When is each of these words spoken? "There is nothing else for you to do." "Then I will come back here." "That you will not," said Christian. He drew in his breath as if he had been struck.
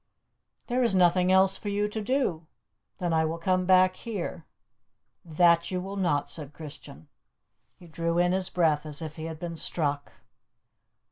"There 0.65 0.81
is 0.81 0.95
nothing 0.95 1.31
else 1.31 1.57
for 1.57 1.69
you 1.69 1.87
to 1.89 2.01
do." 2.01 2.47
"Then 2.97 3.13
I 3.13 3.23
will 3.23 3.37
come 3.37 3.67
back 3.67 3.97
here." 3.97 4.47
"That 5.23 5.69
you 5.69 5.79
will 5.79 5.95
not," 5.95 6.27
said 6.27 6.53
Christian. 6.53 7.07
He 7.77 7.85
drew 7.85 8.17
in 8.17 8.31
his 8.31 8.49
breath 8.49 8.83
as 8.87 9.03
if 9.03 9.17
he 9.17 9.25
had 9.25 9.37
been 9.37 9.57
struck. 9.57 10.13